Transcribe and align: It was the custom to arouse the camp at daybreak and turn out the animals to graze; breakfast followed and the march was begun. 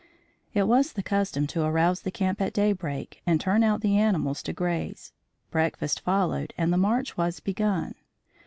It 0.55 0.63
was 0.63 0.93
the 0.93 1.03
custom 1.03 1.45
to 1.45 1.61
arouse 1.61 2.01
the 2.01 2.09
camp 2.09 2.41
at 2.41 2.53
daybreak 2.53 3.21
and 3.27 3.39
turn 3.39 3.63
out 3.63 3.81
the 3.81 3.99
animals 3.99 4.41
to 4.41 4.51
graze; 4.51 5.13
breakfast 5.51 5.99
followed 5.99 6.55
and 6.57 6.73
the 6.73 6.77
march 6.77 7.17
was 7.17 7.39
begun. 7.39 7.93